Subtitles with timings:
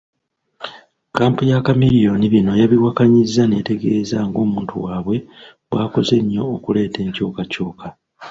[1.09, 5.15] Kkampu ya Chameleone bino yabiwakanyizza n'etegeeza ng'omuntu waabwe
[5.69, 7.87] bw'akoze ennyo okuleeta enkyukakyuka.